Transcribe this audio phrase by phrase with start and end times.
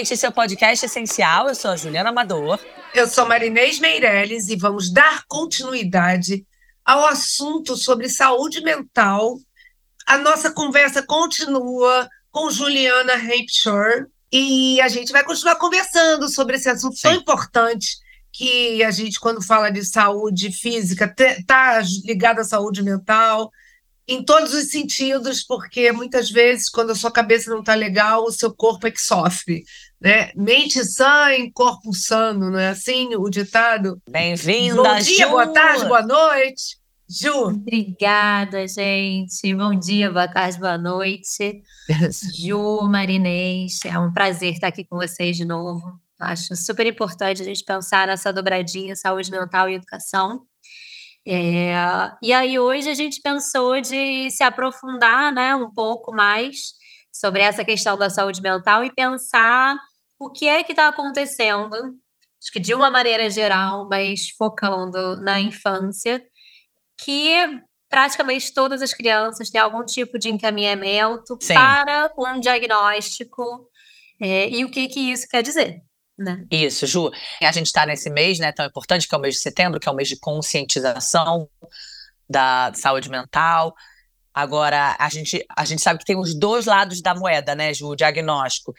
[0.00, 1.46] Gente, esse é o podcast Essencial.
[1.46, 2.58] Eu sou a Juliana Amador.
[2.94, 6.46] Eu sou Marinês Meirelles e vamos dar continuidade
[6.82, 9.36] ao assunto sobre saúde mental.
[10.06, 16.70] A nossa conversa continua com Juliana Hampshire e a gente vai continuar conversando sobre esse
[16.70, 17.02] assunto Sim.
[17.02, 17.98] tão importante
[18.32, 23.50] que a gente, quando fala de saúde física, está ligado à saúde mental,
[24.08, 28.32] em todos os sentidos, porque muitas vezes, quando a sua cabeça não está legal, o
[28.32, 29.62] seu corpo é que sofre.
[30.00, 30.32] Né?
[30.34, 34.00] Mente sã em corpo sano, não é assim o ditado?
[34.08, 35.30] Bem-vinda, Bom dia, Ju.
[35.30, 36.78] boa tarde, boa noite.
[37.06, 37.48] Ju.
[37.48, 39.54] Obrigada, gente.
[39.54, 41.62] Bom dia, boa tarde, boa noite.
[42.34, 46.00] Ju, Marinês, é um prazer estar aqui com vocês de novo.
[46.18, 50.46] Acho super importante a gente pensar nessa dobradinha saúde mental e educação.
[51.26, 51.74] É,
[52.22, 56.72] e aí hoje a gente pensou de se aprofundar né, um pouco mais
[57.12, 59.76] sobre essa questão da saúde mental e pensar
[60.20, 65.40] o que é que está acontecendo, acho que de uma maneira geral, mas focando na
[65.40, 66.22] infância,
[67.02, 67.32] que
[67.88, 71.54] praticamente todas as crianças têm algum tipo de encaminhamento Sim.
[71.54, 73.66] para um diagnóstico
[74.20, 75.80] é, e o que, que isso quer dizer.
[76.18, 76.44] Né?
[76.50, 77.10] Isso, Ju.
[77.40, 79.88] A gente está nesse mês né, tão importante, que é o mês de setembro, que
[79.88, 81.48] é o mês de conscientização
[82.28, 83.74] da saúde mental.
[84.32, 87.88] Agora, a gente, a gente sabe que tem os dois lados da moeda, né, Ju?
[87.88, 88.72] O diagnóstico.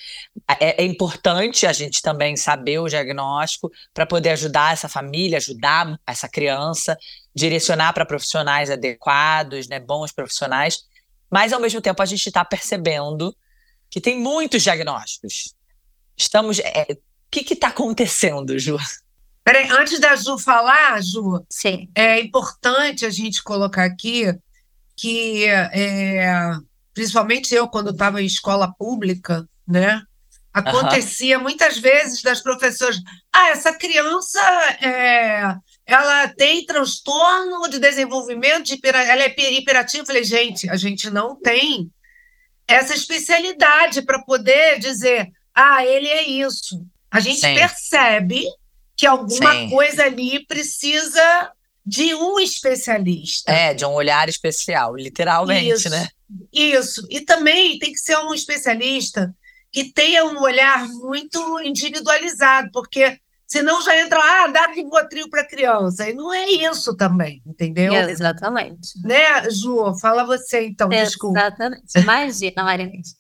[0.59, 5.99] É, é importante a gente também saber o diagnóstico para poder ajudar essa família, ajudar
[6.08, 6.97] essa criança,
[7.35, 10.83] direcionar para profissionais adequados, né, bons profissionais.
[11.30, 13.36] Mas, ao mesmo tempo, a gente está percebendo
[13.89, 15.53] que tem muitos diagnósticos.
[16.17, 16.59] Estamos.
[16.59, 16.97] É,
[17.30, 18.77] que está acontecendo, Ju?
[19.43, 21.89] Peraí, antes da Ju falar, Ju, Sim.
[21.95, 24.26] é importante a gente colocar aqui
[24.95, 26.53] que, é,
[26.93, 30.02] principalmente eu, quando estava em escola pública, né?
[30.53, 31.43] Acontecia uhum.
[31.43, 32.97] muitas vezes das professoras,
[33.31, 34.41] ah, essa criança
[34.81, 40.03] é, ela tem transtorno de desenvolvimento, de hiper, ela é hiperativa.
[40.03, 41.89] Eu falei, gente, a gente não tem
[42.67, 47.53] essa especialidade para poder dizer, ah, ele é isso a gente Sim.
[47.53, 48.45] percebe
[48.95, 49.69] que alguma Sim.
[49.69, 51.52] coisa ali precisa
[51.86, 53.52] de um especialista.
[53.52, 56.08] É, de um olhar especial, literalmente, isso, né?
[56.52, 57.05] Isso.
[57.09, 59.33] E também tem que ser um especialista
[59.71, 66.09] que tenha um olhar muito individualizado, porque senão já entra, ah, dá Rivotril para criança.
[66.09, 67.93] E não é isso também, entendeu?
[67.93, 68.99] É, exatamente.
[69.03, 69.93] Né, Ju?
[69.99, 71.39] Fala você então, desculpa.
[71.39, 71.97] Exatamente.
[71.97, 73.15] Imagina, Marinês.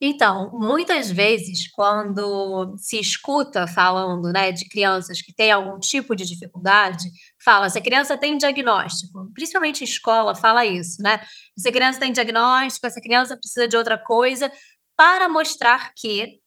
[0.00, 6.26] Então, muitas vezes, quando se escuta falando né, de crianças que têm algum tipo de
[6.26, 7.08] dificuldade,
[7.46, 11.20] fala, se a criança tem diagnóstico, principalmente escola fala isso, né?
[11.56, 14.50] Se a criança tem diagnóstico, essa criança precisa de outra coisa,
[14.96, 16.40] para mostrar que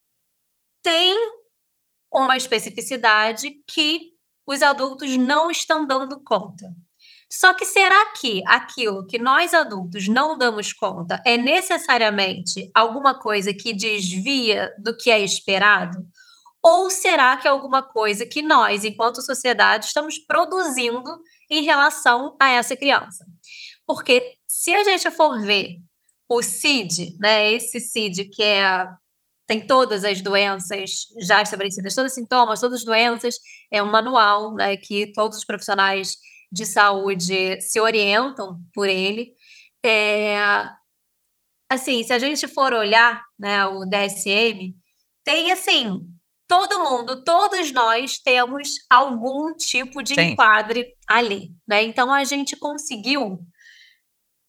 [0.84, 1.16] tem
[2.12, 4.12] uma especificidade que
[4.46, 6.66] os adultos não estão dando conta.
[7.32, 13.54] Só que será que aquilo que nós adultos não damos conta é necessariamente alguma coisa
[13.54, 16.00] que desvia do que é esperado?
[16.62, 22.50] Ou será que é alguma coisa que nós, enquanto sociedade, estamos produzindo em relação a
[22.50, 23.25] essa criança?
[23.88, 25.78] Porque se a gente for ver
[26.28, 28.88] o CID, né, esse CID que é
[29.50, 33.36] tem todas as doenças já estabelecidas, todos os sintomas, todas as doenças,
[33.72, 36.18] é um manual né, que todos os profissionais
[36.52, 39.34] de saúde se orientam por ele.
[39.84, 40.38] É,
[41.68, 44.76] assim, se a gente for olhar né, o DSM,
[45.24, 46.00] tem assim,
[46.50, 50.32] todo mundo, todos nós temos algum tipo de Sim.
[50.32, 51.52] enquadre ali.
[51.68, 51.84] Né?
[51.84, 53.40] Então a gente conseguiu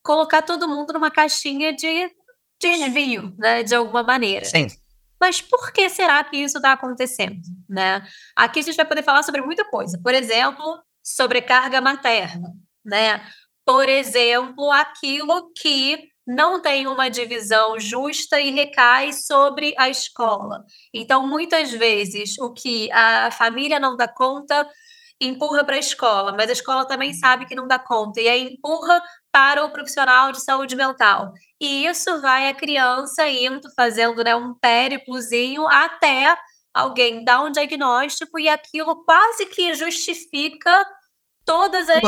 [0.03, 2.11] colocar todo mundo numa caixinha de
[2.59, 4.47] desvio, né, de alguma maneira.
[4.47, 4.67] Sim.
[5.21, 7.39] Mas por que será que isso está acontecendo?
[7.69, 8.03] Né?
[8.35, 10.01] Aqui a gente vai poder falar sobre muita coisa.
[10.03, 12.51] Por exemplo, sobrecarga materna,
[12.83, 13.23] né?
[13.67, 20.65] Por exemplo, aquilo que não tem uma divisão justa e recai sobre a escola.
[20.95, 24.69] Então, muitas vezes, o que a família não dá conta
[25.21, 28.55] empurra para a escola, mas a escola também sabe que não dá conta e aí
[28.55, 31.33] empurra para o profissional de saúde mental.
[31.61, 36.35] E isso vai a criança indo, fazendo né, um périplozinho até
[36.73, 40.87] alguém dar um diagnóstico e aquilo quase que justifica
[41.45, 42.01] todas as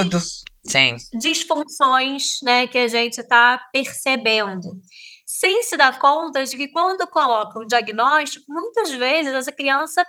[0.64, 0.96] Sim.
[1.18, 4.80] disfunções né, que a gente está percebendo.
[5.26, 10.04] Sem se dar conta de que quando coloca um diagnóstico, muitas vezes essa criança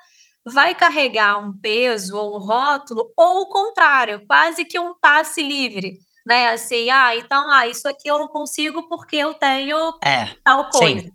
[0.45, 5.97] vai carregar um peso ou um rótulo, ou o contrário, quase que um passe livre.
[6.25, 6.49] Né?
[6.49, 11.01] Assim, ah, então, ah, isso aqui eu não consigo porque eu tenho é, tal coisa.
[11.01, 11.11] Sim.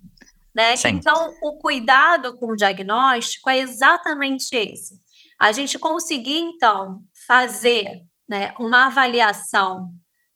[0.54, 0.74] Né?
[0.86, 5.00] Então, o cuidado com o diagnóstico é exatamente esse.
[5.38, 9.90] A gente conseguir, então, fazer né, uma avaliação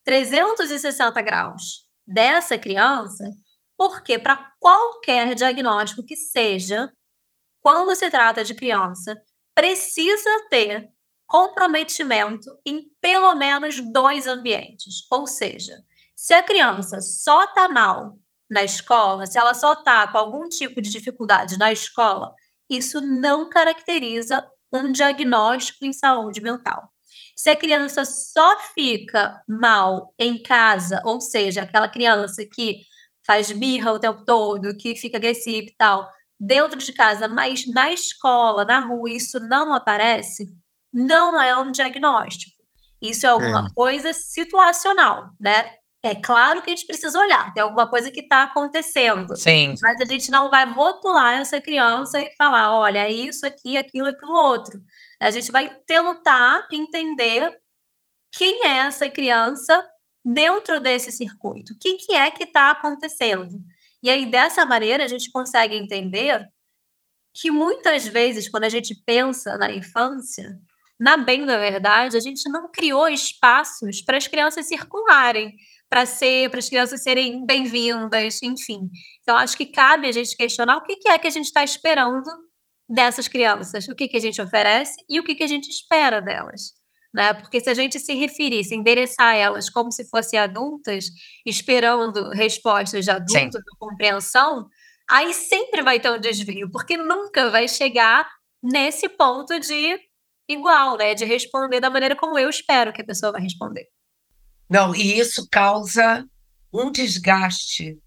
[0.05, 3.25] 360 graus dessa criança,
[3.77, 6.93] porque para qualquer diagnóstico que seja,
[7.61, 9.21] quando se trata de criança,
[9.55, 10.89] precisa ter
[11.27, 15.06] comprometimento em pelo menos dois ambientes.
[15.11, 15.83] Ou seja,
[16.15, 18.19] se a criança só está mal
[18.50, 22.35] na escola, se ela só está com algum tipo de dificuldade na escola,
[22.69, 26.92] isso não caracteriza um diagnóstico em saúde mental.
[27.43, 32.83] Se a criança só fica mal em casa, ou seja, aquela criança que
[33.27, 36.09] faz birra o tempo todo, que fica agressiva e tal,
[36.39, 40.55] dentro de casa, mas na escola, na rua, isso não aparece,
[40.93, 42.62] não é um diagnóstico.
[43.00, 43.75] Isso é alguma é.
[43.75, 45.69] coisa situacional, né?
[46.05, 49.37] É claro que a gente precisa olhar, tem alguma coisa que está acontecendo.
[49.37, 49.75] Sim.
[49.83, 54.06] Mas a gente não vai rotular essa criança e falar, olha, é isso aqui, aquilo,
[54.06, 54.81] aquilo outro.
[55.23, 57.57] A gente vai tentar entender
[58.33, 59.87] quem é essa criança
[60.25, 61.75] dentro desse circuito.
[61.75, 63.61] O que, que é que está acontecendo?
[64.03, 66.45] E aí, dessa maneira, a gente consegue entender
[67.35, 70.59] que muitas vezes, quando a gente pensa na infância,
[70.99, 75.55] na bem da verdade, a gente não criou espaços para as crianças circularem,
[75.89, 78.91] para ser, para as crianças serem bem-vindas, enfim.
[79.21, 81.63] Então, acho que cabe a gente questionar o que, que é que a gente está
[81.63, 82.29] esperando
[82.88, 86.20] dessas crianças, o que, que a gente oferece e o que, que a gente espera
[86.20, 86.73] delas.
[87.12, 87.34] Né?
[87.34, 91.06] Porque se a gente se referisse, endereçar elas como se fossem adultas,
[91.44, 94.67] esperando respostas de adultos, de compreensão,
[95.08, 98.26] aí sempre vai ter um desvio, porque nunca vai chegar
[98.62, 99.99] nesse ponto de
[100.49, 101.14] igual, né?
[101.14, 103.87] De responder da maneira como eu espero que a pessoa vai responder.
[104.69, 106.25] Não, e isso causa
[106.73, 107.99] um desgaste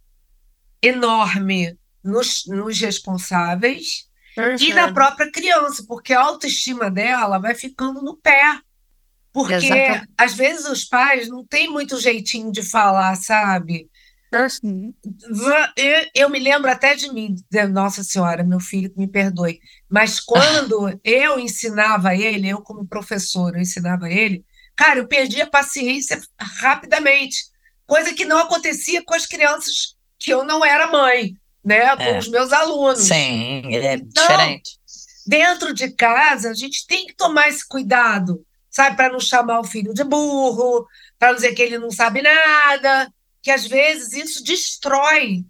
[0.81, 4.55] enorme nos, nos responsáveis Uhum.
[4.59, 8.59] E na própria criança, porque a autoestima dela vai ficando no pé.
[9.31, 10.09] Porque Exatamente.
[10.17, 13.89] às vezes os pais não têm muito jeitinho de falar, sabe?
[14.63, 14.93] Uhum.
[15.77, 17.35] Eu, eu, me lembro até de mim,
[17.71, 19.59] Nossa Senhora, meu filho, me perdoe.
[19.89, 24.45] Mas quando eu ensinava ele, eu como professora, eu ensinava ele,
[24.75, 27.45] cara, eu perdi a paciência rapidamente.
[27.85, 32.19] Coisa que não acontecia com as crianças que eu não era mãe né, com é.
[32.19, 32.99] os meus alunos.
[32.99, 34.79] Sim, é então, diferente.
[35.25, 39.63] Dentro de casa, a gente tem que tomar esse cuidado, sabe, para não chamar o
[39.63, 40.85] filho de burro,
[41.17, 45.43] para dizer que ele não sabe nada, que às vezes isso destrói,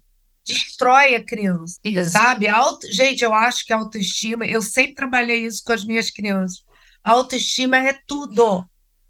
[0.46, 2.10] destrói a criança, isso.
[2.10, 2.48] sabe?
[2.48, 2.90] Auto...
[2.90, 6.64] Gente, eu acho que a autoestima, eu sempre trabalhei isso com as minhas crianças.
[7.04, 8.64] A autoestima é tudo,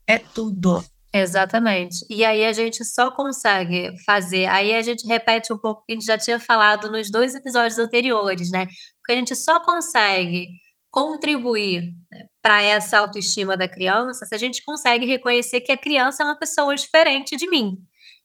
[0.07, 0.85] é tudo.
[1.19, 2.05] Exatamente.
[2.11, 4.47] E aí a gente só consegue fazer.
[4.47, 7.35] Aí a gente repete um pouco o que a gente já tinha falado nos dois
[7.35, 8.67] episódios anteriores, né?
[8.99, 10.49] Porque a gente só consegue
[10.91, 16.23] contribuir né, para essa autoestima da criança se a gente consegue reconhecer que a criança
[16.23, 17.77] é uma pessoa diferente de mim.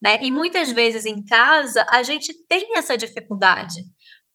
[0.01, 0.17] Né?
[0.21, 3.81] E muitas vezes em casa a gente tem essa dificuldade.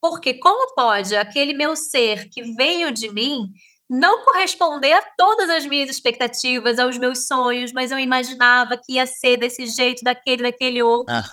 [0.00, 3.48] Porque como pode aquele meu ser que veio de mim
[3.88, 9.06] não corresponder a todas as minhas expectativas, aos meus sonhos, mas eu imaginava que ia
[9.06, 11.14] ser desse jeito, daquele, daquele outro.
[11.14, 11.24] Ah.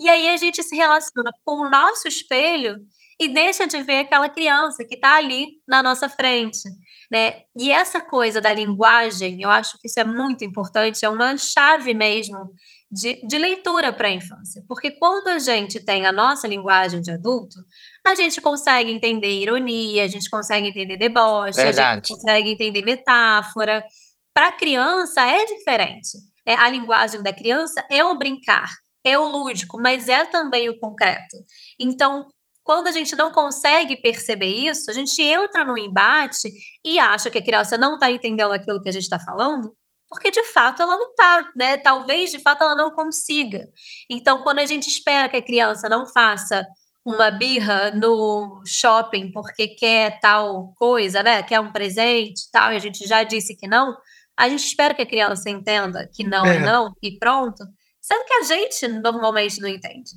[0.00, 2.76] E aí a gente se relaciona com o nosso espelho
[3.20, 6.62] e deixa de ver aquela criança que está ali na nossa frente.
[7.10, 7.42] Né?
[7.54, 11.92] E essa coisa da linguagem, eu acho que isso é muito importante, é uma chave
[11.92, 12.50] mesmo
[12.90, 14.64] de, de leitura para a infância.
[14.66, 17.56] Porque quando a gente tem a nossa linguagem de adulto,
[18.06, 21.80] a gente consegue entender ironia, a gente consegue entender deboche, Verdade.
[21.80, 23.84] a gente consegue entender metáfora.
[24.34, 26.18] Para a criança é diferente.
[26.46, 28.70] É, a linguagem da criança é o brincar,
[29.04, 31.36] é o lúdico, mas é também o concreto.
[31.78, 32.26] Então,
[32.62, 36.50] quando a gente não consegue perceber isso, a gente entra no embate
[36.84, 39.74] e acha que a criança não está entendendo aquilo que a gente está falando,
[40.08, 41.76] porque de fato ela não está, né?
[41.76, 43.68] Talvez de fato ela não consiga.
[44.10, 46.66] Então, quando a gente espera que a criança não faça
[47.04, 51.42] uma birra no shopping porque quer tal coisa, né?
[51.42, 53.96] Quer um presente e tal, e a gente já disse que não,
[54.36, 57.64] a gente espera que a criança entenda que não é, é não e pronto.
[58.00, 60.12] Sendo que a gente normalmente não entende.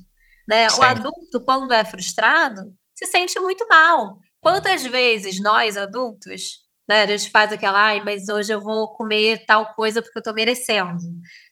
[0.48, 0.68] Né?
[0.70, 2.62] O adulto, quando é frustrado,
[2.94, 4.18] se sente muito mal.
[4.40, 7.02] Quantas vezes nós, adultos, né?
[7.02, 10.32] A gente faz aquela, ai, mas hoje eu vou comer tal coisa porque eu tô
[10.32, 10.98] merecendo.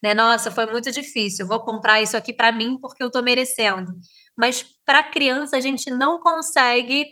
[0.01, 0.13] Né?
[0.13, 3.91] Nossa, foi muito difícil, vou comprar isso aqui para mim porque eu tô merecendo.
[4.37, 7.05] Mas para criança, a gente não consegue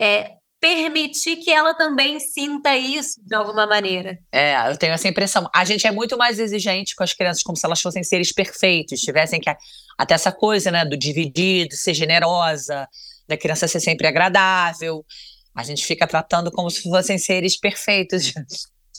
[0.00, 4.18] é, permitir que ela também sinta isso de alguma maneira.
[4.32, 5.48] É, eu tenho essa impressão.
[5.54, 9.00] A gente é muito mais exigente com as crianças, como se elas fossem seres perfeitos,
[9.00, 9.50] tivessem que
[9.98, 12.88] até essa coisa, né, do dividir, de ser generosa,
[13.28, 15.04] da criança ser sempre agradável.
[15.56, 18.32] A gente fica tratando como se fossem seres perfeitos.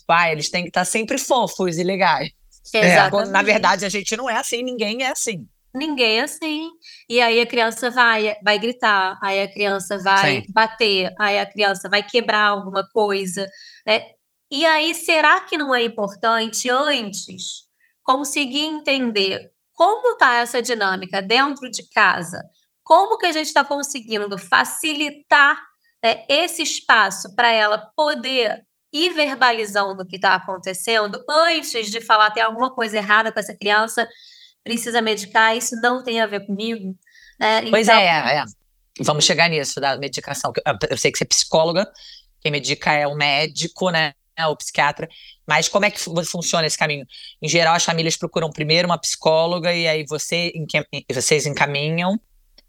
[0.08, 2.32] Pai, eles têm que estar sempre fofos e legais.
[2.74, 5.48] É, na verdade, a gente não é assim, ninguém é assim.
[5.74, 6.70] Ninguém é assim.
[7.08, 10.52] E aí a criança vai, vai gritar, aí a criança vai Sim.
[10.52, 13.48] bater, aí a criança vai quebrar alguma coisa.
[13.86, 14.02] Né?
[14.50, 17.68] E aí, será que não é importante antes
[18.02, 22.42] conseguir entender como está essa dinâmica dentro de casa?
[22.84, 25.62] Como que a gente está conseguindo facilitar
[26.04, 32.32] né, esse espaço para ela poder ir verbalizando o que está acontecendo antes de falar
[32.32, 34.08] tem alguma coisa errada com essa criança,
[34.64, 36.96] precisa medicar, isso não tem a ver comigo.
[37.40, 37.70] Né?
[37.70, 38.44] Pois então, é, é,
[39.02, 40.52] vamos chegar nisso da medicação.
[40.90, 41.92] Eu sei que você é psicóloga,
[42.42, 44.14] quem medica é o médico, né?
[44.40, 45.10] O psiquiatra,
[45.48, 47.08] mas como é que funciona esse caminho?
[47.42, 50.54] Em geral, as famílias procuram primeiro uma psicóloga e aí você,
[51.12, 52.20] vocês encaminham?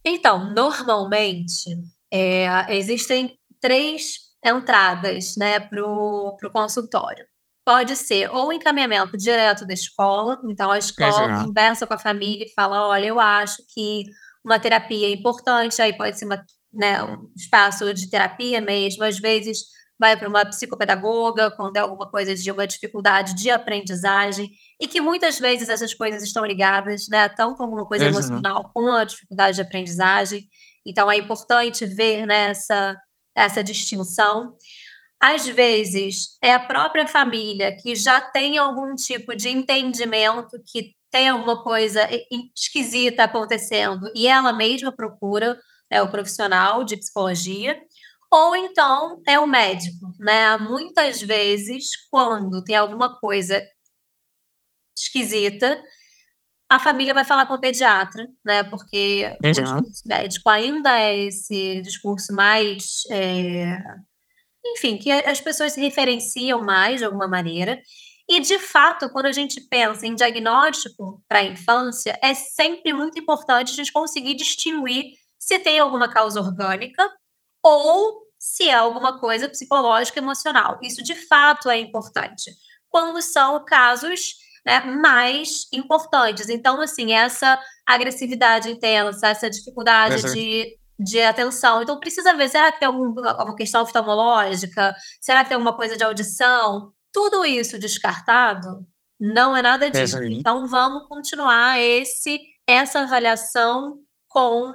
[0.02, 1.76] Então, normalmente,
[2.12, 7.26] é, existem três entradas né, para o consultório.
[7.64, 12.52] Pode ser ou encaminhamento direto da escola, então a escola conversa com a família e
[12.54, 14.04] fala: olha, eu acho que
[14.42, 19.18] uma terapia é importante, aí pode ser uma, né, um espaço de terapia mesmo, às
[19.18, 19.58] vezes
[19.98, 24.48] vai para uma psicopedagoga quando é alguma coisa de uma dificuldade de aprendizagem,
[24.80, 28.10] e que muitas vezes essas coisas estão ligadas, né, tanto alguma coisa uhum.
[28.12, 30.48] emocional com a dificuldade de aprendizagem.
[30.86, 32.96] Então é importante ver né, essa,
[33.36, 34.56] essa distinção.
[35.20, 41.28] Às vezes, é a própria família que já tem algum tipo de entendimento que tem
[41.28, 42.08] alguma coisa
[42.54, 45.58] esquisita acontecendo e ela mesma procura
[45.90, 47.80] né, o profissional de psicologia,
[48.30, 50.56] ou então é o médico, né?
[50.58, 53.62] Muitas vezes, quando tem alguma coisa
[54.96, 55.82] esquisita,
[56.68, 58.62] a família vai falar com o pediatra, né?
[58.62, 59.50] Porque uhum.
[59.50, 63.04] o discurso médico ainda é esse discurso mais.
[63.10, 63.78] É...
[64.66, 67.80] Enfim, que as pessoas se referenciam mais de alguma maneira.
[68.28, 73.18] E, de fato, quando a gente pensa em diagnóstico para a infância, é sempre muito
[73.18, 77.10] importante a gente conseguir distinguir se tem alguma causa orgânica
[77.62, 80.78] ou se é alguma coisa psicológica emocional.
[80.82, 82.50] Isso, de fato, é importante.
[82.90, 84.34] Quando são casos
[84.68, 86.50] né, mais importantes.
[86.50, 91.82] Então, assim, essa agressividade intensa, essa dificuldade de, de atenção.
[91.82, 94.94] Então, precisa ver, será que tem alguma, alguma questão oftalmológica?
[95.22, 96.92] Será que tem alguma coisa de audição?
[97.10, 98.86] Tudo isso descartado
[99.18, 100.22] não é nada disso.
[100.22, 103.96] Então, vamos continuar esse essa avaliação
[104.28, 104.74] com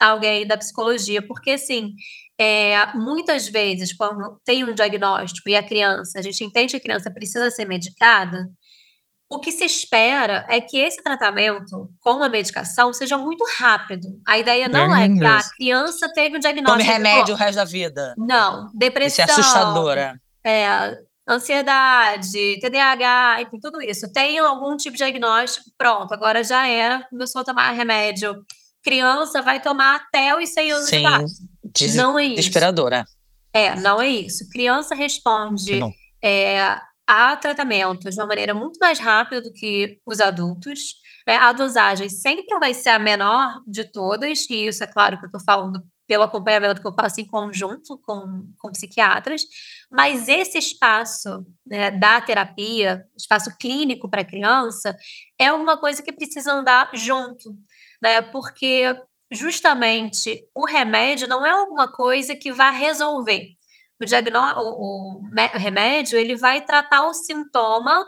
[0.00, 1.92] alguém da psicologia, porque, assim,
[2.40, 6.80] é, muitas vezes, quando tem um diagnóstico e a criança, a gente entende que a
[6.80, 8.48] criança precisa ser medicada,
[9.30, 14.08] o que se espera é que esse tratamento com a medicação seja muito rápido.
[14.26, 16.78] A ideia não é, é que a criança teve um diagnóstico.
[16.78, 18.14] Tome remédio o resto da vida.
[18.16, 19.24] Não, depressão.
[19.24, 20.20] Isso é assustadora.
[20.42, 24.10] É, ansiedade, TDAH, enfim, tudo isso.
[24.10, 28.42] Tem algum tipo de diagnóstico, pronto, agora já é, começou a tomar remédio.
[28.82, 31.96] Criança vai tomar até os 100 anos Sim, de idade.
[31.96, 32.36] Não é isso.
[32.36, 33.04] Desesperadora.
[33.52, 34.48] É, não é isso.
[34.48, 35.80] Criança responde
[36.22, 40.96] é, há tratamento de uma maneira muito mais rápida do que os adultos.
[41.26, 41.36] Né?
[41.36, 45.28] A dosagem sempre vai ser a menor de todas, e isso é claro que eu
[45.28, 49.42] estou falando pelo acompanhamento que eu faço em conjunto com, com psiquiatras,
[49.90, 54.96] mas esse espaço né, da terapia, espaço clínico para criança,
[55.38, 57.54] é uma coisa que precisa andar junto,
[58.02, 58.22] né?
[58.22, 58.84] Porque
[59.30, 63.57] justamente o remédio não é alguma coisa que vai resolver
[64.00, 68.06] o, o, o remédio ele vai tratar o sintoma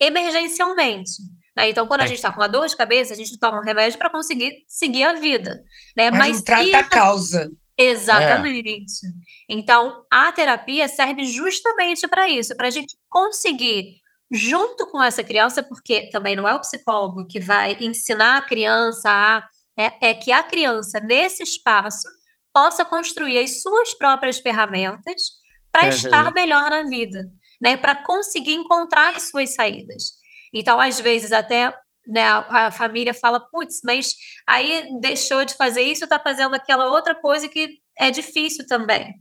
[0.00, 1.22] emergencialmente.
[1.56, 1.70] Né?
[1.70, 2.08] Então, quando a é.
[2.08, 5.04] gente está com uma dor de cabeça, a gente toma um remédio para conseguir seguir
[5.04, 5.62] a vida.
[5.96, 6.10] Né?
[6.10, 7.50] Mas, Mas não trata a causa.
[7.78, 9.06] Exatamente.
[9.06, 9.10] É.
[9.48, 13.96] Então, a terapia serve justamente para isso, para a gente conseguir,
[14.30, 19.10] junto com essa criança, porque também não é o psicólogo que vai ensinar a criança
[19.10, 19.46] a.
[19.78, 22.08] É, é que a criança, nesse espaço,
[22.56, 25.22] possa construir as suas próprias ferramentas
[25.70, 25.90] para uhum.
[25.90, 27.76] estar melhor na vida, né?
[27.76, 30.12] Para conseguir encontrar as suas saídas.
[30.54, 31.70] Então, às vezes, até
[32.06, 34.14] né, a, a família fala, putz, mas
[34.48, 39.12] aí deixou de fazer isso, está fazendo aquela outra coisa que é difícil também.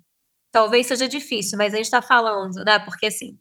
[0.49, 2.79] Talvez seja difícil, mas a gente está falando, né?
[2.79, 3.37] Porque assim,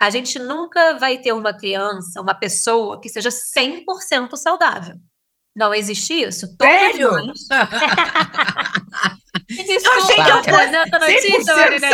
[0.00, 4.94] a gente nunca vai ter uma criança, uma pessoa que seja 100% saudável.
[5.56, 6.46] Não existe isso.
[6.60, 7.10] Sério?
[9.48, 10.42] Desculpa, eu
[10.98, 11.90] notícia, Marinei.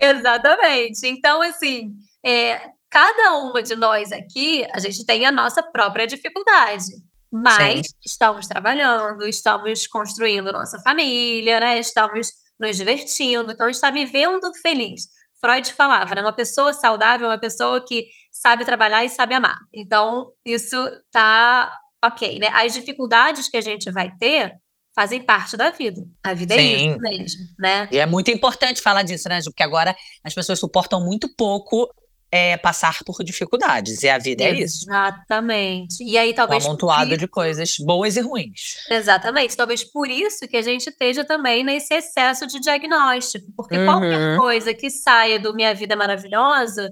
[0.00, 1.06] Exatamente.
[1.06, 1.92] Então, assim,
[2.24, 2.60] é,
[2.90, 6.84] cada uma de nós aqui, a gente tem a nossa própria dificuldade.
[7.30, 7.94] Mas Sim.
[8.04, 11.78] estamos trabalhando, estamos construindo nossa família, né?
[11.78, 15.08] Estamos nos divertindo, então está vivendo feliz.
[15.40, 16.22] Freud falava, né?
[16.22, 19.58] Uma pessoa saudável é uma pessoa que sabe trabalhar e sabe amar.
[19.72, 20.76] Então, isso
[21.10, 22.48] tá ok, né?
[22.52, 24.54] As dificuldades que a gente vai ter
[24.96, 26.02] fazem parte da vida.
[26.24, 26.64] A vida é Sim.
[26.64, 27.86] é isso mesmo, né?
[27.92, 29.50] E é muito importante falar disso, né, Ju?
[29.50, 31.86] Porque agora as pessoas suportam muito pouco
[32.32, 34.02] é, passar por dificuldades.
[34.02, 34.86] E a vida é isso.
[34.86, 36.02] Exatamente.
[36.02, 36.64] E aí talvez.
[36.64, 37.18] Um amontoado isso...
[37.18, 38.78] de coisas boas e ruins.
[38.90, 39.54] Exatamente.
[39.54, 43.46] Talvez por isso que a gente esteja também nesse excesso de diagnóstico.
[43.54, 43.84] Porque uhum.
[43.84, 46.90] qualquer coisa que saia do Minha Vida Maravilhosa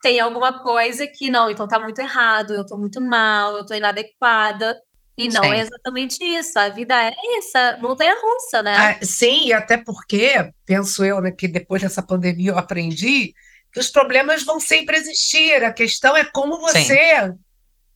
[0.00, 3.72] tem alguma coisa que não, então tá muito errado, eu tô muito mal, eu tô
[3.72, 4.76] inadequada.
[5.16, 5.52] E não sim.
[5.52, 6.58] é exatamente isso.
[6.58, 8.74] A vida é essa, montanha russa, né?
[8.76, 13.34] Ah, sim, e até porque, penso eu, né, que depois dessa pandemia eu aprendi
[13.72, 15.62] que os problemas vão sempre existir.
[15.64, 17.32] A questão é como você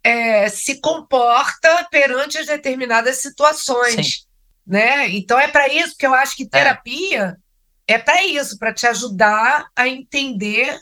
[0.04, 3.94] é, se comporta perante as determinadas situações.
[3.94, 4.26] Sim.
[4.66, 5.08] Né?
[5.11, 6.49] Então é para isso que eu acho que é.
[6.49, 7.37] terapia
[7.87, 10.80] é, é para isso, para te ajudar a entender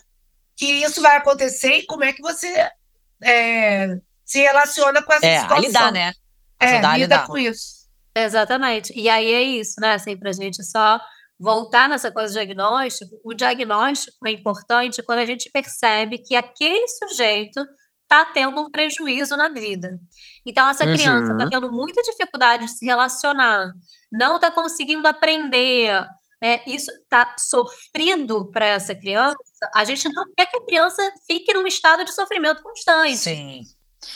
[0.55, 2.69] que isso vai acontecer e como é que você
[3.21, 5.57] é, se relaciona com essa é, situação.
[5.57, 6.13] A lidar, né?
[6.65, 7.27] É, lida lidar.
[7.27, 7.85] com isso.
[8.15, 8.93] Exatamente.
[8.95, 9.93] E aí é isso, né?
[9.93, 10.99] Assim, para a gente só
[11.39, 16.87] voltar nessa coisa do diagnóstico, o diagnóstico é importante quando a gente percebe que aquele
[16.87, 17.61] sujeito
[18.03, 19.99] está tendo um prejuízo na vida.
[20.45, 21.49] Então, essa criança está uhum.
[21.49, 23.73] tendo muita dificuldade de se relacionar,
[24.11, 26.05] não está conseguindo aprender,
[26.41, 26.61] né?
[26.67, 29.35] isso está sofrendo para essa criança.
[29.73, 33.17] A gente não quer que a criança fique num estado de sofrimento constante.
[33.17, 33.61] Sim.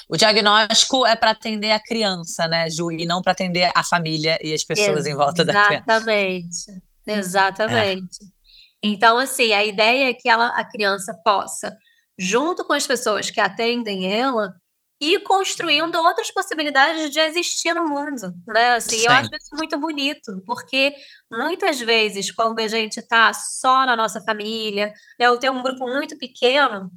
[0.08, 4.38] O diagnóstico é para atender a criança, né, Ju, e não para atender a família
[4.42, 5.10] e as pessoas Exatamente.
[5.10, 5.84] em volta da criança.
[5.86, 6.82] Exatamente.
[7.08, 8.24] Exatamente.
[8.24, 8.40] É.
[8.82, 11.76] Então, assim, a ideia é que ela, a criança possa,
[12.18, 14.54] junto com as pessoas que atendem ela,
[15.02, 18.72] ir construindo outras possibilidades de existir no mundo, né?
[18.76, 20.94] Assim, eu acho isso muito bonito, porque
[21.32, 25.88] muitas vezes, quando a gente está só na nossa família, né, ou tem um grupo
[25.88, 26.92] muito pequeno,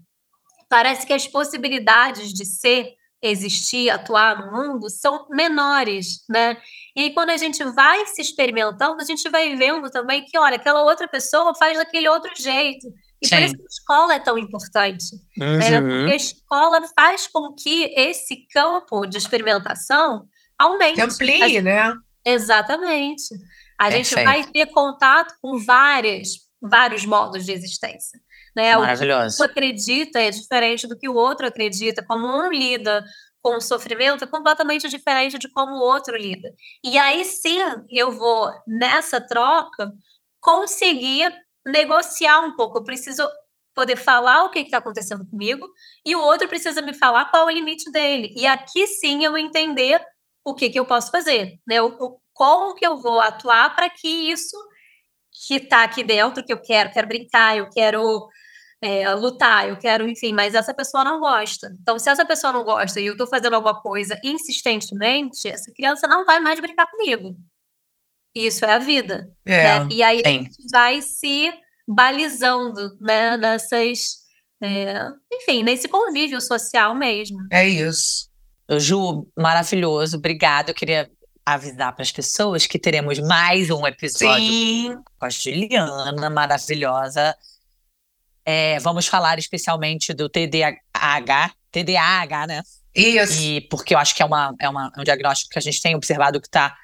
[0.73, 6.57] parece que as possibilidades de ser existir, atuar no mundo, são menores, né?
[6.97, 10.57] E aí, quando a gente vai se experimentando, a gente vai vendo também que, olha,
[10.57, 12.89] aquela outra pessoa faz daquele outro jeito.
[13.21, 13.37] E Sim.
[13.37, 15.15] por isso que a escola é tão importante.
[15.39, 15.59] Uhum.
[15.59, 15.81] Né?
[15.83, 20.27] Porque a escola faz com que esse campo de experimentação
[20.59, 20.95] aumente.
[20.95, 21.95] Que amplie, a, né?
[22.25, 23.35] Exatamente.
[23.79, 24.09] A Perfeito.
[24.09, 26.31] gente vai ter contato com várias,
[26.63, 28.19] vários modos de existência.
[28.55, 28.77] Né?
[28.77, 29.35] Maravilhoso.
[29.35, 33.05] O que um acredita é diferente do que o outro acredita, como um lida
[33.43, 36.55] com o sofrimento é completamente diferente de como o outro lida.
[36.85, 37.59] E aí sim
[37.91, 39.93] eu vou, nessa troca,
[40.41, 41.35] conseguir
[41.67, 42.79] negociar um pouco.
[42.79, 43.29] Eu preciso
[43.75, 45.67] poder falar o que está acontecendo comigo
[46.05, 48.33] e o outro precisa me falar qual é o limite dele.
[48.37, 50.01] E aqui sim eu entender
[50.45, 51.81] o que, que eu posso fazer, né?
[51.83, 54.57] O, o, como que eu vou atuar para que isso
[55.47, 58.29] que está aqui dentro, que eu quero, quero brincar, eu quero
[58.83, 61.73] é, lutar, eu quero, enfim, mas essa pessoa não gosta.
[61.81, 66.09] Então, se essa pessoa não gosta e eu estou fazendo alguma coisa insistentemente, essa criança
[66.09, 67.37] não vai mais brincar comigo.
[68.35, 69.31] Isso é a vida.
[69.47, 69.89] É, né?
[69.89, 71.53] E aí a gente vai se
[71.87, 74.23] balizando né, nessas.
[74.61, 77.39] É, enfim, nesse convívio social mesmo.
[77.53, 78.29] É isso.
[78.79, 80.73] Ju, maravilhoso, obrigada.
[80.73, 81.09] Eu queria
[81.47, 84.97] avisar para as pessoas que teremos mais um episódio Sim.
[85.19, 87.37] com a Juliana, maravilhosa
[88.45, 92.63] é, vamos falar especialmente do TDAH, TDAH, né?
[92.95, 93.41] Isso.
[93.41, 95.81] E porque eu acho que é, uma, é, uma, é um diagnóstico que a gente
[95.81, 96.77] tem observado que está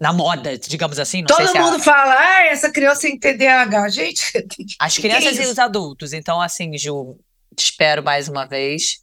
[0.00, 1.22] na moda, digamos assim.
[1.24, 1.80] Todo mundo a...
[1.80, 4.46] fala, ah, essa criança tem TDAH, gente.
[4.78, 6.12] As crianças é e os adultos.
[6.12, 7.18] Então, assim, Ju,
[7.54, 9.00] te espero mais uma vez.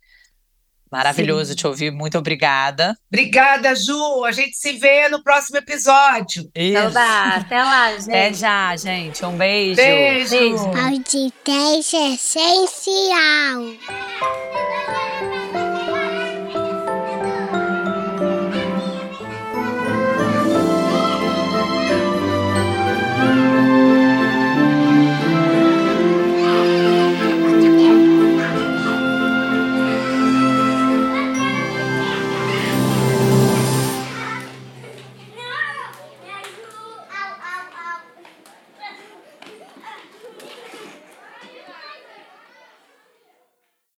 [0.92, 1.56] Maravilhoso Sim.
[1.56, 2.96] te ouvir, muito obrigada.
[3.12, 4.24] Obrigada, Ju.
[4.26, 6.44] A gente se vê no próximo episódio.
[6.56, 6.78] Isso.
[6.78, 8.10] Então tá, até lá, gente.
[8.10, 9.26] Até já, gente.
[9.26, 9.76] Um beijo.
[9.76, 10.30] Beijo.
[10.30, 10.64] beijo.
[10.68, 13.78] Audiência essencial.